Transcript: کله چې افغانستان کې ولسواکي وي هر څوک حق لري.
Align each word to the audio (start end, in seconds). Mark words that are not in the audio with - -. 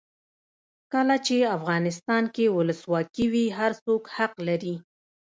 کله 0.93 1.15
چې 1.25 1.35
افغانستان 1.57 2.23
کې 2.35 2.45
ولسواکي 2.57 3.25
وي 3.33 3.45
هر 3.57 3.71
څوک 3.83 4.03
حق 4.15 4.33
لري. 4.47 4.75